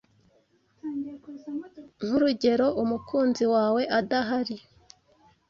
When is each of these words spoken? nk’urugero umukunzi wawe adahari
nk’urugero 2.05 2.67
umukunzi 2.81 3.43
wawe 3.53 3.81
adahari 3.99 4.57